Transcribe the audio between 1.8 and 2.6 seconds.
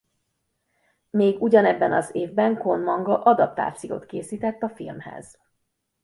az évben